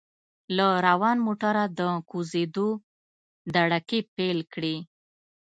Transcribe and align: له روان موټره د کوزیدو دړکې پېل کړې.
له 0.57 0.67
روان 0.87 1.17
موټره 1.27 1.63
د 1.79 1.81
کوزیدو 2.09 2.69
دړکې 3.55 3.99
پېل 4.15 4.39
کړې. 4.53 4.75